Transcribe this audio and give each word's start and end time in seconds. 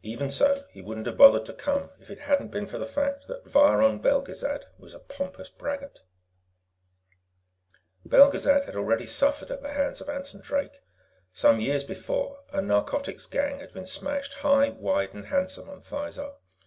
Even 0.00 0.30
so, 0.30 0.64
he 0.72 0.80
wouldn't 0.80 1.06
have 1.06 1.18
bothered 1.18 1.44
to 1.44 1.52
come 1.52 1.90
if 2.00 2.08
it 2.08 2.20
had 2.20 2.40
not 2.40 2.50
been 2.50 2.66
for 2.66 2.78
the 2.78 2.86
fact 2.86 3.26
that 3.28 3.44
Viron 3.44 4.00
Belgezad 4.00 4.64
was 4.78 4.94
a 4.94 4.98
pompous 4.98 5.50
braggart. 5.50 6.00
Belgezad 8.02 8.64
had 8.64 8.76
already 8.76 9.04
suffered 9.04 9.50
at 9.50 9.60
the 9.60 9.74
hands 9.74 10.00
of 10.00 10.08
Anson 10.08 10.40
Drake. 10.40 10.78
Some 11.34 11.60
years 11.60 11.84
before, 11.84 12.38
a 12.50 12.62
narcotics 12.62 13.26
gang 13.26 13.58
had 13.60 13.74
been 13.74 13.84
smashed 13.84 14.32
high, 14.40 14.70
wide, 14.70 15.12
and 15.12 15.26
handsome 15.26 15.68
on 15.68 15.82
Thizar. 15.82 16.36